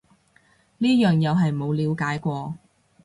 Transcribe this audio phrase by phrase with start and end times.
[0.79, 2.55] 呢樣又係冇了解過